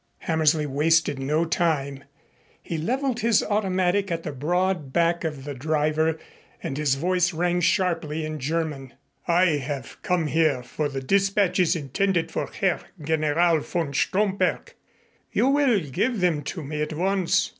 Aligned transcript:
Hammersley 0.21 0.65
wasted 0.65 1.19
no 1.19 1.45
time. 1.45 2.03
He 2.59 2.79
leveled 2.79 3.19
his 3.19 3.43
automatic 3.43 4.09
at 4.11 4.23
the 4.23 4.31
broad 4.31 4.91
back 4.91 5.23
of 5.23 5.43
the 5.43 5.53
driver 5.53 6.17
and 6.63 6.75
his 6.75 6.95
voice 6.95 7.35
rang 7.35 7.61
sharply 7.61 8.25
in 8.25 8.39
German: 8.39 8.95
"I 9.27 9.57
have 9.57 10.01
come 10.01 10.25
here 10.25 10.63
for 10.63 10.89
the 10.89 11.01
dispatches 11.01 11.75
intended 11.75 12.31
for 12.31 12.47
Herr 12.51 12.79
General 12.99 13.59
von 13.59 13.93
Stromberg. 13.93 14.73
You 15.31 15.49
will 15.49 15.79
give 15.81 16.19
them 16.19 16.41
to 16.45 16.63
me 16.63 16.81
at 16.81 16.93
once." 16.93 17.49